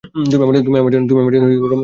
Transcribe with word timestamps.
তুমি 0.65 0.79
আমার 0.79 0.91
জন্য 0.93 1.07
রহমতকে 1.09 1.37
বাড়িয়ে 1.39 1.59
দাও। 1.63 1.79